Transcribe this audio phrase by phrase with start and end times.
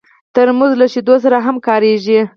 [0.35, 2.19] ترموز له شیدو سره هم کارېږي.